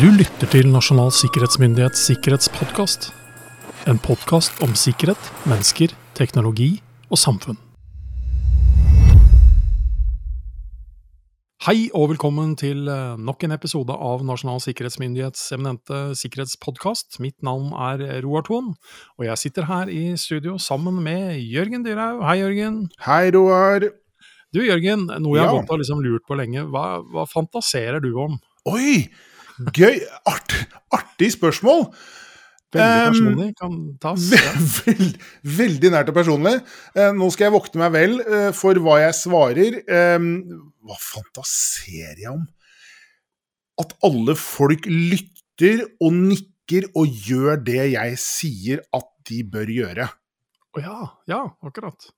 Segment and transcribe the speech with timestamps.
[0.00, 3.10] Du lytter til Nasjonal sikkerhetsmyndighets sikkerhetspodkast.
[3.90, 6.78] En podkast om sikkerhet, mennesker, teknologi
[7.12, 7.58] og samfunn.
[11.66, 17.18] Hei og velkommen til eh, nok en episode av Nasjonal sikkerhetsmyndighets eminente sikkerhetspodkast.
[17.20, 18.70] Mitt navn er Roar Thon,
[19.20, 22.22] og jeg sitter her i studio sammen med Jørgen Dyrhaug.
[22.30, 22.86] Hei, Jørgen.
[23.04, 23.90] Hei, Roar.
[24.56, 26.64] Du, Jørgen, noe jeg har gått og liksom lurt på lenge.
[26.72, 28.40] Hva, hva fantaserer du om?
[28.72, 29.04] Oi!
[29.76, 30.00] Gøy!
[30.28, 30.54] Art,
[30.94, 31.88] artig spørsmål.
[32.72, 34.30] Veldig personlig, kan tas.
[34.32, 34.52] Ja.
[34.86, 35.18] veld,
[35.58, 36.54] veldig nært og personlig.
[36.96, 39.76] Eh, nå skal jeg vokte meg vel eh, for hva jeg svarer.
[39.84, 42.46] Hva fantaserer jeg om?
[43.82, 50.08] At alle folk lytter og nikker og gjør det jeg sier at de bør gjøre.
[50.72, 50.98] Å ja,
[51.28, 52.08] ja, akkurat.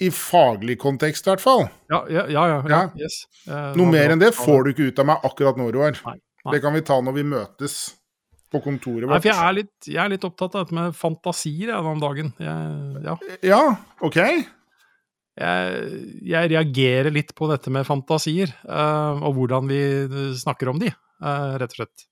[0.00, 1.66] I faglig kontekst, i hvert fall.
[1.92, 2.44] Ja, ja, ja.
[2.48, 2.82] ja, ja.
[2.96, 3.26] Yes.
[3.46, 5.98] Eh, Noe mer enn det får du ikke ut av meg akkurat nå, Roar.
[6.50, 7.74] Det kan vi ta når vi møtes
[8.50, 9.12] på kontoret vårt.
[9.12, 12.00] Nei, for jeg er, litt, jeg er litt opptatt av dette med fantasier jeg, om
[12.02, 12.32] dagen.
[12.40, 13.60] Jeg, ja, Ja,
[14.02, 14.16] OK.
[15.40, 16.00] jeg,
[16.32, 19.80] jeg reagerer litt på dette med fantasier, uh, og hvordan vi
[20.40, 20.90] snakker om de,
[21.22, 22.06] uh, rett og slett.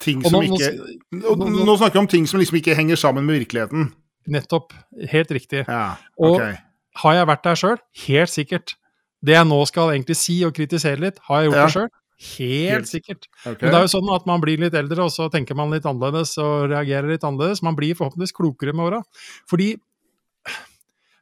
[0.00, 0.70] Ting Og som nå, ikke
[1.18, 3.90] nå, nå, nå- snakker vi om ting som liksom ikke henger sammen med virkeligheten.
[4.30, 4.72] Nettopp.
[5.10, 5.64] Helt riktig.
[5.66, 6.64] Ja, Og- ok.
[7.02, 7.78] Har jeg vært der sjøl?
[8.06, 8.74] Helt sikkert.
[9.24, 11.64] Det jeg nå skal egentlig si og kritisere litt, har jeg gjort Ja.
[11.66, 11.88] det sjøl?
[12.18, 13.26] Helt Helt- sikkert.
[13.46, 13.62] Okay.
[13.62, 15.84] Men det er jo sånn at man blir litt eldre, og så tenker man litt
[15.86, 17.62] annerledes og reagerer litt annerledes.
[17.62, 19.02] Man blir forhåpentligvis klokere med åra.
[19.46, 19.76] Fordi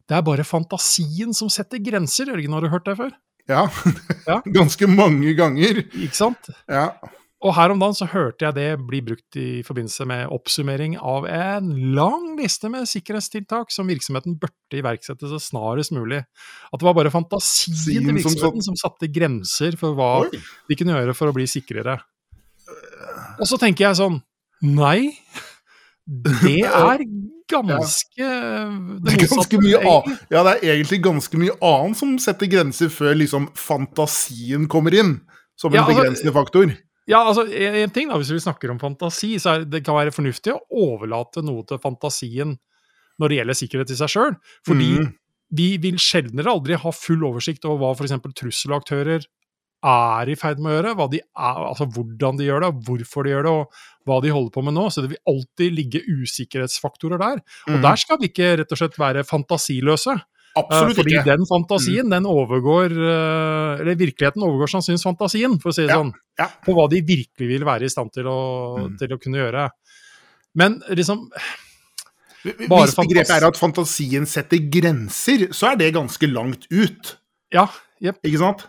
[0.09, 2.53] det er bare fantasien som setter grenser, Jørgen.
[2.57, 3.11] Har du hørt det før?
[3.49, 3.67] Ja.
[4.27, 4.41] Ja.
[4.59, 5.83] Ganske mange ganger.
[5.93, 6.49] Ikke sant?
[6.69, 6.89] Ja.
[7.47, 11.29] Og her om dagen så hørte jeg det bli brukt i forbindelse med oppsummering av
[11.31, 16.25] en lang liste med sikkerhetstiltak som virksomheten burde iverksette så snarest mulig.
[16.73, 20.41] At det var bare fantasien til virksomheten som satte grenser for hva Oi.
[20.67, 22.01] de kunne gjøre for å bli sikrere.
[23.39, 24.19] Og så tenker jeg sånn
[24.65, 25.13] Nei,
[26.07, 27.03] det er
[27.53, 28.31] ganske
[29.07, 30.25] det Ganske mye annet.
[30.33, 35.19] Ja, det er egentlig ganske mye annet som setter grenser før liksom fantasien kommer inn.
[35.61, 36.75] Som en Ja, altså- begrensende faktor.
[37.07, 40.11] Ja, altså, en ting da, Hvis vi snakker om fantasi, så er det kan være
[40.15, 42.57] fornuftig å overlate noe til fantasien
[43.21, 44.35] når det gjelder sikkerhet i seg sjøl.
[44.67, 45.13] Fordi Mm.
[45.55, 48.19] vi vil sjeldnere aldri ha full oversikt over hva f.eks.
[48.35, 49.25] trusselaktører
[49.87, 53.23] er i ferd med å gjøre, hva de er, altså hvordan de gjør det, hvorfor
[53.25, 53.73] de gjør det, og
[54.09, 54.87] hva de holder på med nå.
[54.91, 57.37] Så det vil alltid ligge usikkerhetsfaktorer der.
[57.69, 57.83] Og Mm.
[57.83, 60.21] der skal vi ikke rett og slett være fantasiløse.
[60.57, 61.25] Eh, Absolutt Fordi ikke.
[61.29, 65.99] den fantasien, den overgår eh, Eller virkeligheten overgår sannsynligvis fantasien, for å si det Ja,
[66.01, 66.13] sånn.
[66.39, 66.47] ja.
[66.65, 68.39] På hva de virkelig vil være i stand til å,
[68.81, 68.97] Mm.
[68.99, 69.69] til å kunne gjøre.
[70.55, 71.29] Men liksom
[72.43, 77.17] Hvis begrepet er at fantasien setter grenser, så er det ganske langt ut.
[77.53, 77.67] Ja,
[78.01, 78.21] yep.
[78.25, 78.67] Ikke sant?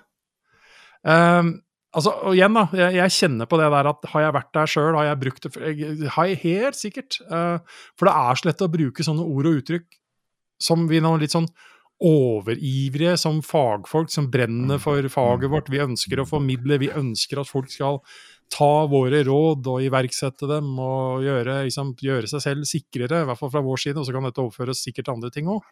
[1.05, 1.61] Um,
[1.95, 2.65] altså, og igjen, da.
[2.73, 5.41] Jeg, jeg kjenner på det der at har jeg vært der sjøl, har jeg brukt
[5.45, 5.53] det?
[5.77, 7.21] Jeg- Har jeg helt sikkert.
[7.29, 7.59] Uh,
[7.95, 9.85] for det er så lett å bruke sånne ord og uttrykk
[10.59, 11.47] som vi nå litt sånn
[12.03, 15.69] overivrige som fagfolk som brenner for faget vårt.
[15.73, 18.01] Vi ønsker å formidle, vi ønsker at folk skal
[18.53, 23.39] ta våre råd og iverksette dem og gjøre, liksom, gjøre seg selv sikrere, i hvert
[23.39, 25.65] fall fra vår side, og så kan dette overføres sikkert til andre ting òg.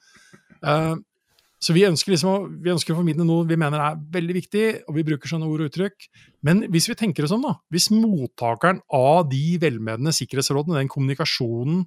[1.65, 4.65] Så vi ønsker, liksom å, vi ønsker å formidle noe vi mener er veldig viktig,
[4.89, 6.09] og vi bruker sånne ord og uttrykk.
[6.45, 7.55] Men hvis vi tenker oss om, da.
[7.73, 11.85] Hvis mottakeren av de velmenende sikkerhetsrådene, den kommunikasjonen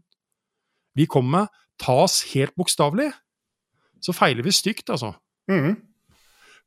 [0.98, 3.12] vi kommer med, tas helt bokstavelig,
[4.04, 5.14] så feiler vi stygt, altså.
[5.50, 5.76] Mm.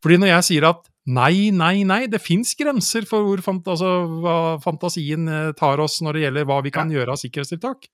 [0.01, 3.89] Fordi når jeg sier at nei, nei, nei, det fins grenser for hvor fant altså,
[4.21, 7.87] hva fantasien eh, tar oss når det gjelder hva vi kan gjøre av sikkerhetstiltak.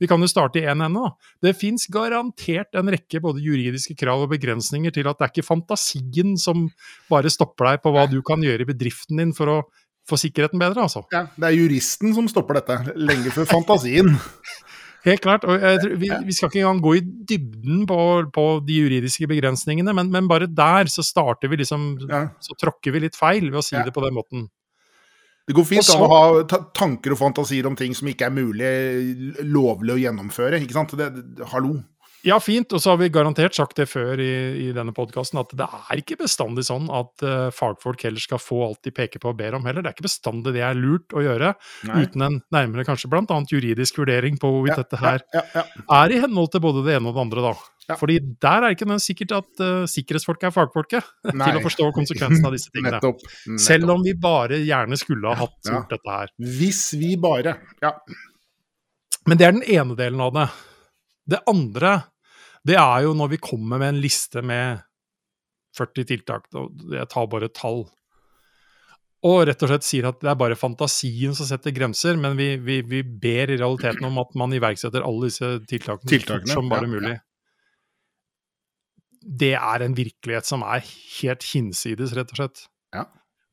[0.00, 1.04] Vi kan jo starte i én ende.
[1.04, 1.32] da.
[1.44, 5.48] Det fins garantert en rekke både juridiske krav og begrensninger til at det er ikke
[5.48, 6.68] fantasien som
[7.12, 9.58] bare stopper deg på hva du kan gjøre i bedriften din for å
[10.08, 11.04] få sikkerheten bedre, altså.
[11.14, 14.12] Ja, det er juristen som stopper dette, lenge før fantasien.
[15.04, 15.44] Helt klart.
[15.44, 17.98] og jeg tror, vi, vi skal ikke engang gå i dybden på,
[18.32, 22.26] på de juridiske begrensningene, men, men bare der så starter vi liksom Ja.
[22.40, 23.84] Så tråkker vi litt feil ved å si Ja.
[23.84, 24.46] det på den måten.
[25.44, 28.70] Det går fint an å ha tanker og fantasier om ting som ikke er mulig
[29.44, 30.56] lovlig å gjennomføre.
[30.64, 30.94] ikke sant?
[30.96, 31.82] Det, det, hallo.
[32.24, 32.72] Ja, fint.
[32.72, 34.32] Og så har vi garantert sagt det før i,
[34.64, 38.62] i denne podkasten, at det er ikke bestandig sånn at uh, fagfolk heller skal få
[38.68, 39.84] alt de peker på og ber om heller.
[39.84, 41.52] Det er ikke bestandig det er lurt å gjøre,
[41.90, 42.00] Nei.
[42.06, 43.38] uten en nærmere kanskje bl.a.
[43.50, 45.64] juridisk vurdering på hvorvidt Ja, dette her ja, ja,
[46.00, 47.54] er i henhold til både det ene og det andre, da.
[47.84, 47.98] Ja.
[48.00, 51.44] Fordi der er ikke noe sikkert at uh, sikkerhetsfolk er fagfolket Nei.
[51.46, 52.96] til å forstå konsekvensen av disse tingene.
[52.96, 53.20] Nettopp.
[53.20, 53.64] nettopp.
[53.66, 56.32] Selv om vi bare gjerne skulle ha hatt gjort dette her.
[56.40, 57.98] Hvis vi bare Ja.
[59.28, 60.48] Men det er den ene delen av det.
[61.32, 61.94] Det andre,
[62.64, 64.80] det er jo når vi kommer med en liste med
[65.76, 67.84] 40 tiltak, og jeg tar bare tall.
[69.24, 72.56] og rett og slett sier at det er bare fantasien som setter grenser, men vi,
[72.60, 76.84] vi, vi ber i realiteten om at man iverksetter alle disse tiltakene, Tiltakene, som bare
[76.86, 77.14] ja, mulig.
[79.24, 82.64] Det er en virkelighet som er helt hinsides, rett og slett.
[82.94, 83.06] Ja.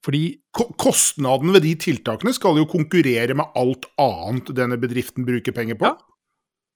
[0.04, 5.56] Fordi Ko- Kostnaden ved de tiltakene skal jo konkurrere med alt annet denne bedriften bruker
[5.56, 5.88] penger på.
[5.94, 5.98] Ja.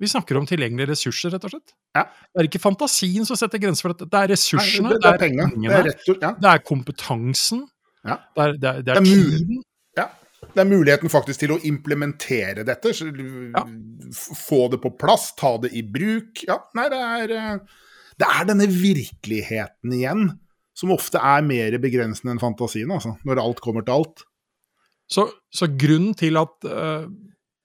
[0.01, 1.71] Vi snakker om tilgjengelige ressurser, rett og slett.
[1.95, 2.03] Ja.
[2.33, 5.11] Det er ikke fantasien som setter grenser for dette, det er Nei, ressursene, det, det
[5.13, 6.33] er pengene, Det er, rett og, ja.
[6.41, 7.63] det er kompetansen,
[8.05, 8.19] Ja.
[8.35, 9.63] det er, det er, det Det er tiden.
[9.97, 10.07] Ja.
[10.45, 12.91] Det er muligheten faktisk til å implementere dette.
[14.45, 16.43] Få det på plass, ta det i bruk.
[16.47, 17.79] Ja, nei, det er eh,
[18.19, 20.27] Det er denne virkeligheten igjen
[20.75, 23.15] som ofte er mer begrensende enn fantasien, altså.
[23.27, 24.25] Når alt kommer til alt.
[25.07, 27.07] Så, så grunnen til at eh,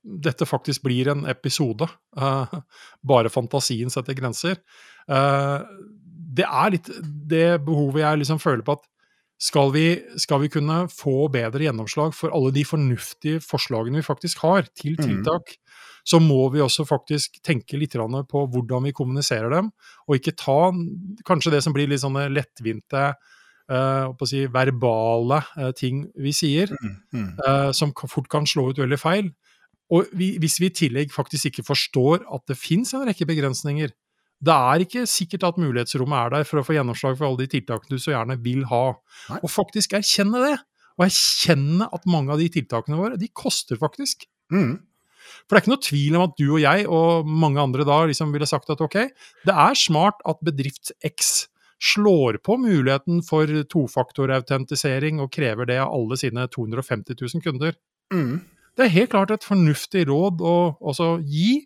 [0.01, 2.51] dette faktisk blir en episode, Uh,
[3.07, 4.59] bare fantasien setter grenser,
[5.11, 5.65] Uh,
[6.31, 8.85] det er litt det behovet jeg liksom føler på at
[9.41, 9.87] skal vi,
[10.21, 14.99] skal vi kunne få bedre gjennomslag for alle de fornuftige forslagene vi faktisk har til
[15.01, 19.73] tiltak, tiltak, så må vi også faktisk tenke litt på hvordan vi kommuniserer dem,
[20.07, 20.71] og ikke ta
[21.27, 23.11] kanskje det som blir litt sånne lettvinte
[23.71, 27.29] jeg si, verbale uh, ting vi sier, Mm, mm.
[27.39, 29.31] Uh, som fort kan slå ut veldig feil.
[29.91, 33.91] Og vi, hvis vi i tillegg faktisk ikke forstår at det fins en rekke begrensninger
[34.41, 37.51] Det er ikke sikkert at mulighetsrommet er der for å få gjennomslag for alle de
[37.59, 38.85] tiltakene du så gjerne vil ha.
[39.29, 39.41] Nei.
[39.43, 40.55] Og faktisk erkjenne det.
[40.97, 44.25] Og erkjenne at mange av de tiltakene våre, de koster faktisk.
[44.55, 44.79] Mm.
[45.45, 47.99] For det er ikke noe tvil om at du og jeg og mange andre da
[48.09, 48.97] liksom ville sagt at ok,
[49.45, 51.51] det er smart at bedrift X
[51.81, 57.77] slår på muligheten for tofaktorautentisering og krever det av alle sine 250 000 kunder.
[58.13, 58.41] Mm.
[58.77, 61.61] Det er helt klart et fornuftig råd å også gi,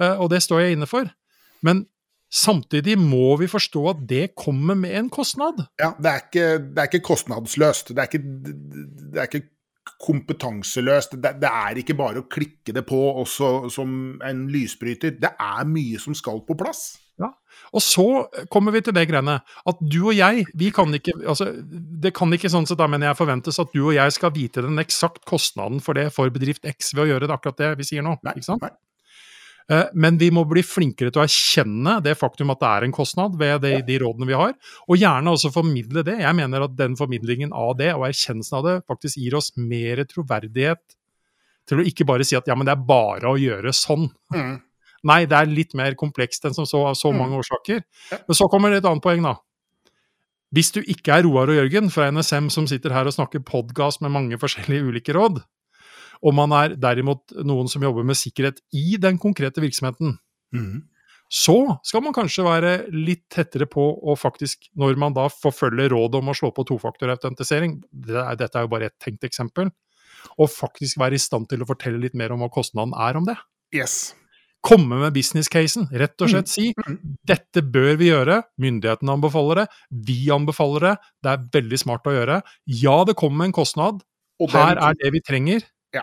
[0.00, 1.08] eh, og det står jeg inne for.
[1.66, 1.86] Men
[2.32, 5.66] samtidig må vi forstå at det kommer med en kostnad.
[5.80, 7.94] Ja, det er, ikke, det er ikke kostnadsløst.
[7.94, 8.24] Det er ikke,
[9.14, 9.46] det er ikke
[10.02, 11.16] kompetanseløst.
[11.22, 15.16] Det, det er ikke bare å klikke det på også som en lysbryter.
[15.22, 16.88] Det er mye som skal på plass.
[17.74, 18.06] Og så
[18.52, 22.32] kommer vi til det greiene at du og jeg, vi kan ikke altså, Det kan
[22.32, 25.24] ikke sånn sett da, men jeg forventes at du og jeg skal vite den eksakt
[25.28, 28.18] kostnaden for det for bedrift X ved å gjøre det akkurat det vi sier nå.
[28.26, 28.66] Nei, ikke sant?
[28.66, 28.74] nei.
[29.72, 32.94] Eh, Men vi må bli flinkere til å erkjenne det faktum at det er en
[32.94, 34.54] kostnad ved de, de rådene vi har,
[34.86, 36.20] og gjerne også formidle det.
[36.22, 40.04] Jeg mener at den formidlingen av det, og erkjennelsen av det, faktisk gir oss mer
[40.06, 40.84] troverdighet
[41.66, 44.06] til å ikke bare si at ja, men det er bare å gjøre sånn.
[44.34, 44.54] Mm.
[45.04, 47.18] Nei, det er litt mer komplekst enn som så av så Mm.
[47.18, 47.82] mange årsaker.
[48.10, 49.36] Men så kommer det et annet poeng, da.
[50.54, 54.00] Hvis du ikke er Roar og Jørgen fra NSM som sitter her og snakker podkast
[54.00, 55.42] med mange forskjellige ulike råd,
[56.22, 60.18] og man er derimot noen som jobber med sikkerhet i den konkrete virksomheten,
[60.54, 60.82] Mm.
[61.30, 66.14] så skal man kanskje være litt tettere på å faktisk, når man da forfølger rådet
[66.14, 69.70] om å slå på tofaktorautentisering, det er- dette er jo bare et tenkt eksempel,
[70.38, 73.24] og faktisk være i stand til å fortelle litt mer om hva kostnaden er om
[73.24, 73.36] det
[73.74, 74.14] Yes.
[74.62, 75.88] Komme med business-casen.
[75.92, 76.98] Rett og slett si Mm.
[77.26, 82.14] dette bør vi gjøre, myndighetene anbefaler det, vi anbefaler det, det er veldig smart å
[82.16, 82.42] gjøre.
[82.66, 84.02] Ja, det kommer med en kostnad,
[84.40, 85.62] her er det vi trenger.
[85.94, 86.02] Ja.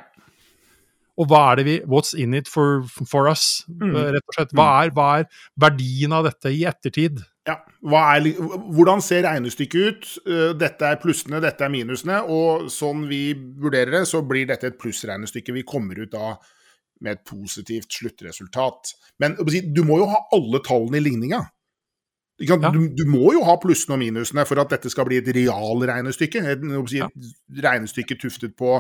[1.20, 3.66] Og hva er det vi What's in it for, for us?
[3.70, 3.96] Mm.
[3.96, 4.56] eh, Rett og slett.
[4.58, 5.28] Hva er, hva er
[5.60, 7.22] verdien av dette i ettertid?
[7.46, 7.60] Ja.
[7.84, 8.24] Er,
[8.72, 10.10] hvordan ser regnestykket ut?
[10.26, 12.22] Eh, Dette er plussene, dette er minusene.
[12.32, 15.54] Og sånn vi vurderer det, så blir dette et plussregnestykke.
[15.54, 16.38] Vi kommer ut da
[17.04, 18.94] med et positivt sluttresultat.
[19.22, 21.44] Men du må jo ha alle tallene i ligninga.
[22.40, 22.48] Du.
[22.50, 22.72] Ja.
[22.74, 26.42] Du, må jo ha plussene og minusene for at dette skal bli et realregnestykke.
[26.56, 28.80] Et, et regnestykke tuftet på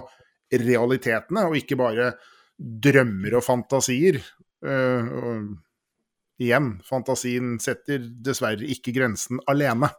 [0.53, 2.13] realitetene, og ikke bare
[2.57, 4.19] drømmer og fantasier.
[4.63, 9.91] Uh, og igjen, fantasien setter dessverre ikke grensen alene.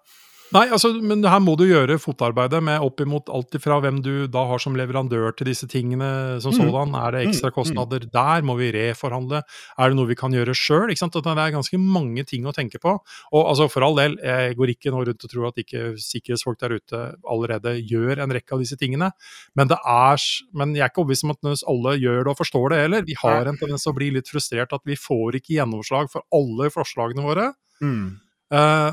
[0.55, 4.29] Nei, altså, men her må du gjøre fotarbeidet med opp imot alt ifra hvem du
[4.31, 6.71] da har som leverandør til disse tingene som Mm.
[6.71, 6.95] sådan.
[6.95, 7.57] Er det ekstra Mm, mm.
[7.59, 8.43] kostnader der?
[8.47, 9.43] Må vi reforhandle?
[9.79, 10.87] Er det noe vi kan gjøre sjøl?
[10.95, 12.99] Det er ganske mange ting å tenke på.
[13.33, 16.59] Og altså, for all del, jeg går ikke nå rundt og tror at ikke sikkerhetsfolk
[16.61, 19.11] der ute allerede gjør en rekke av disse tingene.
[19.57, 20.19] Men, det er,
[20.55, 23.03] men jeg er ikke overbevist om at alle gjør det og forstår det heller.
[23.03, 26.23] Vi har en tendens til å bli litt frustrert at vi får ikke gjennomslag for
[26.33, 27.55] alle forslagene våre.
[27.83, 28.21] Mm.
[28.53, 28.93] Eh,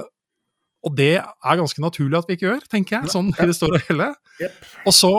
[0.81, 3.77] og det er ganske naturlig at vi ikke gjør, tenker jeg, sånn i det store
[3.77, 4.07] og hele.
[4.89, 5.13] Og så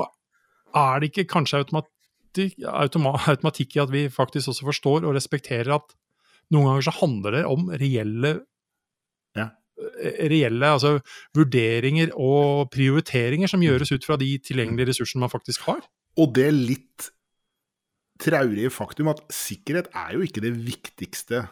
[0.82, 5.94] er det ikke kanskje automatikk, automatikk i at vi faktisk også forstår og respekterer at
[6.52, 8.34] noen ganger så handler det om reelle
[9.38, 9.52] eh,
[10.32, 10.96] reelle altså
[11.36, 15.80] vurderinger og prioriteringer som gjøres ut fra de tilgjengelige ressursene man faktisk har.
[16.18, 17.12] Og det litt
[18.22, 21.46] traurige faktum at sikkerhet er jo ikke det viktigste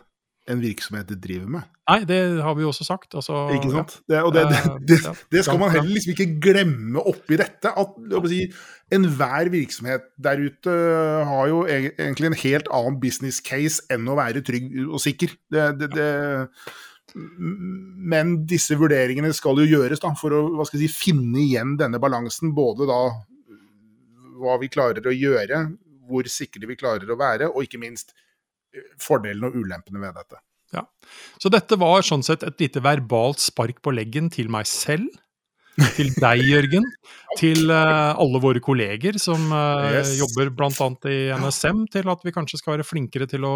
[0.48, 1.68] en virksomhet driver med.
[1.90, 3.14] Nei, det har vi jo også sagt.
[3.18, 3.96] Altså, Ikke sant?
[4.08, 4.98] Det, og det, det, Eh, det,
[5.32, 7.72] det skal man heller liksom ikke glemme oppi dette.
[7.72, 7.96] At
[8.30, 8.44] si,
[8.94, 10.76] enhver virksomhet der ute
[11.30, 15.34] har jo egentlig en helt annen business case enn å være trygg og sikker.
[15.50, 16.08] Det, det, det,
[17.14, 22.54] men disse vurderingene skal jo gjøres da, for å si, finne igjen denne balansen.
[22.56, 23.02] Både da
[24.40, 25.64] hva vi klarer å gjøre,
[26.10, 28.14] hvor sikre vi klarer å være, og ikke minst
[29.02, 30.40] fordelene og ulempene ved dette.
[30.74, 30.84] Ja.
[31.42, 35.08] Så dette var sånn sett et lite verbalt spark på leggen til meg selv.
[35.96, 36.84] Til deg, Jørgen.
[37.38, 40.16] Til uh, alle våre kolleger som uh, Yes.
[40.18, 40.88] jobber bl.a.
[41.08, 43.54] i NSM, til at vi kanskje skal være flinkere til å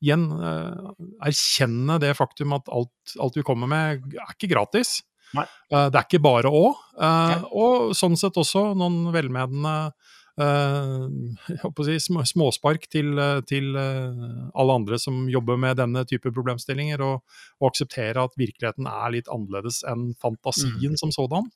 [0.00, 0.94] igjen uh,
[1.26, 5.00] erkjenne det faktum at alt, alt vi kommer med, er ikke gratis.
[5.36, 6.68] Eh, det er ikke bare å.
[7.50, 9.90] og sånn sett også noen velmenende
[10.40, 11.98] eh, si,
[12.32, 14.24] småspark til, eh, til eh,
[14.54, 19.30] alle andre som jobber med denne type problemstillinger, og, og akseptere at virkeligheten er litt
[19.32, 21.48] annerledes enn fantasien som sådan.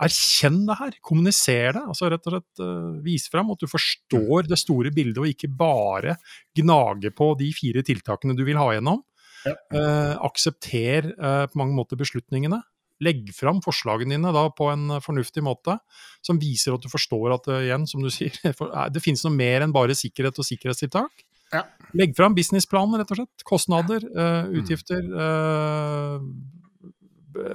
[0.00, 1.82] Erkjenn det her, kommuniser det.
[1.88, 5.48] altså Rett og slett uh, Vis fram at du forstår det store bildet, og ikke
[5.48, 6.16] bare
[6.56, 9.00] gnage på de fire tiltakene du vil ha gjennom.
[9.48, 9.54] Ja.
[9.72, 12.60] Uh, aksepter uh, på mange måter beslutningene.
[13.04, 15.78] Legg fram forslagene dine da på en eh, fornuftig måte,
[16.24, 19.34] som viser at du forstår at eh, igjen, som du sier, eh, det finnes noe
[19.36, 21.24] mer enn bare sikkerhet og sikkerhetstiltak.
[21.50, 21.64] Ja.
[21.98, 23.46] Legg fram businessplanen, rett og slett.
[23.48, 24.52] Kostnader, Mm.
[24.60, 25.02] utgifter.
[25.10, 26.20] Uh,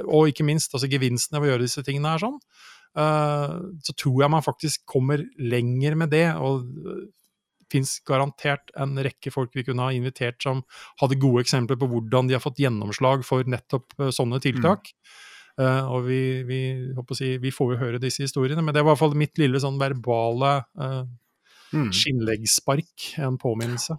[0.04, 2.36] og ikke minst altså gevinstene ved å gjøre disse tingene her sånn.
[2.96, 6.28] Uh, så tror jeg man faktisk kommer lenger med det.
[6.36, 6.68] og
[7.72, 10.64] fins garantert en rekke folk vi kunne ha invitert som
[11.02, 14.92] hadde gode eksempler på hvordan de har fått gjennomslag for nettopp sånne tiltak.
[15.60, 16.62] Eh, og vi, vi,
[17.16, 19.62] si, vi får jo høre disse historiene, men det var i hvert fall mitt lille
[19.64, 21.06] sånn verbale uh,
[21.76, 21.92] Mm.
[21.92, 23.98] skinnleggspark, en påminnelse.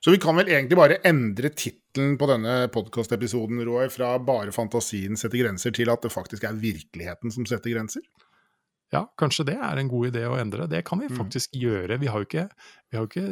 [0.00, 5.16] Så vi kan vel egentlig bare endre tittelen på denne podkastepisoden, Roy, fra 'Bare fantasien
[5.16, 8.00] setter grenser' til at det faktisk er virkeligheten som setter grenser?
[8.92, 10.66] Ja, kanskje det er en god idé å endre.
[10.68, 11.16] Det kan vi Mm.
[11.16, 11.98] faktisk gjøre.
[12.00, 12.48] Vi har jo ikke,
[12.90, 13.26] vi har ikke,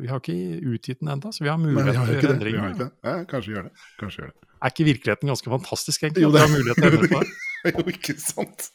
[0.00, 2.78] vi har ikke utgitt den ennå, så vi har mulighet til å gjøre endringer.
[2.78, 2.90] det.
[3.04, 3.72] Ja, kanskje gjør det.
[4.00, 4.48] Kanskje gjør det.
[4.64, 6.22] Er ikke virkeligheten ganske fantastisk, egentlig?
[6.22, 7.30] Jo, det- har mulighet til å endre på det?
[7.64, 8.70] Jo, ikke sant?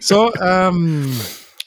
[0.00, 1.12] Så ehm,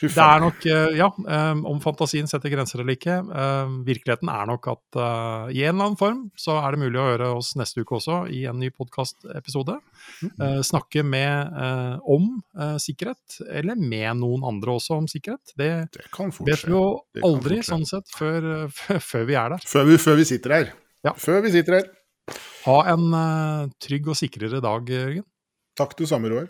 [0.01, 3.20] Fy det er nok, eh, ja, ehm, om fantasien setter grenser eller ikke.
[3.22, 6.98] ehm, virkeligheten er nok at eh, i en eller annen form så er det mulig
[6.98, 9.77] å høre oss neste uke også i en ny podkastepisode.
[10.22, 10.62] Mhm.
[10.65, 15.53] snakke med eh, om eh, sikkerhet, eller med noen andre også om sikkerhet.
[15.58, 16.84] Det Det kan fort vet vi jo
[17.22, 18.67] aldri sånn sett før,
[19.12, 19.65] før, vi er der.
[19.65, 20.72] Før vi, før vi sitter her.
[21.05, 21.13] Ja.
[21.17, 21.91] Før vi sitter her.
[22.65, 25.25] Ha en eh, trygg og sikrere dag, Jørgen.
[25.77, 26.50] Takk du samme, Roar.